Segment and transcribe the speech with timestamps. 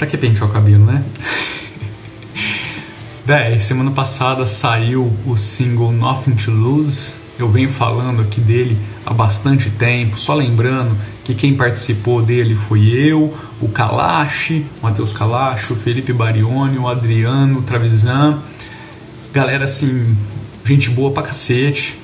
[0.00, 1.04] Pra que pentear o cabelo, né?
[3.22, 7.12] Véi, semana passada saiu o single Nothing to Lose.
[7.38, 12.86] Eu venho falando aqui dele há bastante tempo, só lembrando que quem participou dele foi
[12.86, 18.38] eu, o Kalash, o Matheus Kalash, o Felipe Barioni, o Adriano, Travisan.
[19.34, 20.16] Galera, assim,
[20.64, 21.98] gente boa pra cacete.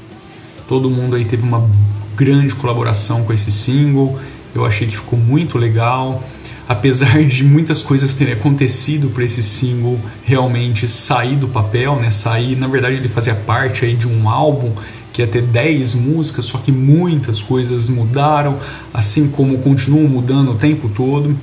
[0.68, 1.66] Todo mundo aí teve uma
[2.14, 4.20] grande colaboração com esse single.
[4.54, 6.22] Eu achei que ficou muito legal
[6.68, 12.10] apesar de muitas coisas terem acontecido para esse single realmente sair do papel, né?
[12.10, 14.72] Sair, na verdade, ele fazia parte aí de um álbum
[15.12, 18.58] que ia ter 10 músicas, só que muitas coisas mudaram,
[18.92, 21.34] assim como continuam mudando o tempo todo,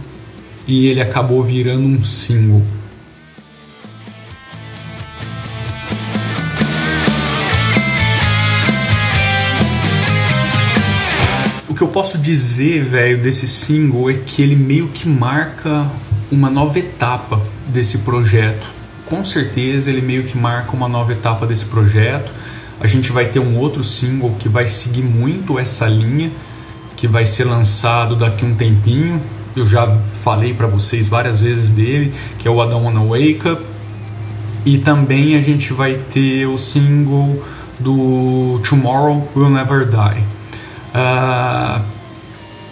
[0.67, 2.61] e ele acabou virando um single.
[11.73, 15.89] O que eu posso dizer, velho, desse single é que ele meio que marca
[16.31, 18.67] uma nova etapa desse projeto.
[19.07, 22.31] Com certeza ele meio que marca uma nova etapa desse projeto.
[22.79, 26.31] A gente vai ter um outro single que vai seguir muito essa linha,
[26.95, 29.19] que vai ser lançado daqui um tempinho.
[29.55, 33.63] Eu já falei para vocês várias vezes dele, que é o Don't Wanna Wake Up.
[34.63, 37.43] E também a gente vai ter o single
[37.79, 40.42] do Tomorrow Will Never Die.
[40.93, 41.83] Uh,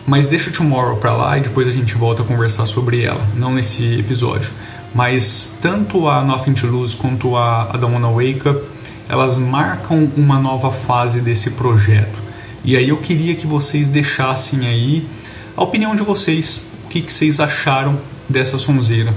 [0.05, 3.53] mas deixa Tomorrow pra lá e depois a gente volta a conversar sobre ela, não
[3.53, 4.49] nesse episódio.
[4.93, 8.61] Mas tanto a Nothing to Lose quanto a, a Don't Wanna Wake Up,
[9.07, 12.19] elas marcam uma nova fase desse projeto.
[12.63, 15.07] E aí eu queria que vocês deixassem aí
[15.55, 19.13] a opinião de vocês, o que, que vocês acharam dessa sonzeira.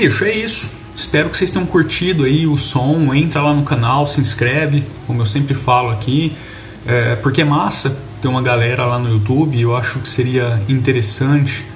[0.00, 0.70] Bicho, é isso.
[0.94, 3.12] Espero que vocês tenham curtido aí o som.
[3.12, 6.36] Entra lá no canal, se inscreve, como eu sempre falo aqui,
[6.86, 9.60] é, porque é massa ter uma galera lá no YouTube.
[9.60, 11.66] Eu acho que seria interessante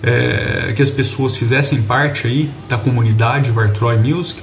[0.00, 4.40] é, que as pessoas fizessem parte aí da comunidade Vartroy Music.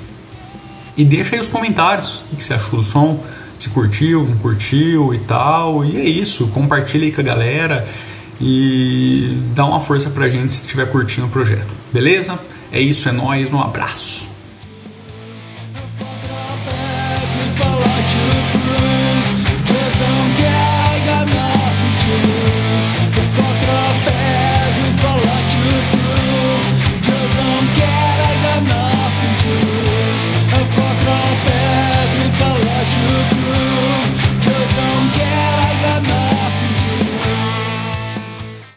[0.98, 3.24] E deixa aí os comentários o que você achou do som,
[3.58, 5.86] se curtiu, não curtiu e tal.
[5.86, 7.88] E é isso, compartilha aí com a galera
[8.42, 11.70] e dá uma força pra gente se estiver curtindo o projeto.
[11.94, 12.38] Beleza?
[12.72, 14.39] É isso, é nóis, um abraço.